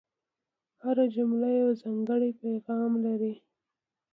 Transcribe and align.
هره 0.83 1.05
جمله 1.15 1.47
یو 1.61 1.69
ځانګړی 1.81 2.29
پیغام 2.41 2.91
لري. 3.05 3.33